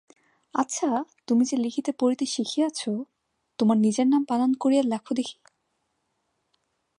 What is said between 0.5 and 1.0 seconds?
আচ্ছা,